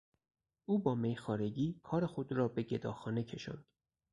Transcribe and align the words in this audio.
او 0.65 0.79
با 0.79 0.95
میخوارگی 0.95 1.79
کار 1.83 2.05
خود 2.05 2.31
را 2.31 2.47
به 2.47 2.63
گداخانه 2.63 3.23
کشاند. 3.23 3.65